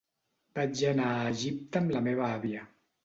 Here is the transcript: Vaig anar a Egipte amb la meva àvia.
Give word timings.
Vaig 0.59 0.81
anar 0.93 1.09
a 1.17 1.27
Egipte 1.33 1.83
amb 1.83 1.95
la 1.97 2.03
meva 2.11 2.25
àvia. 2.31 2.65